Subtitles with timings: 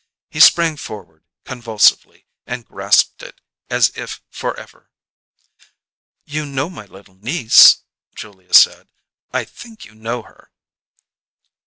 [0.31, 4.89] He sprang forward convulsively and grasped it, as if forever.
[6.25, 7.83] "You see my little niece?"
[8.15, 8.87] Julia said.
[9.31, 10.49] "I think you know her."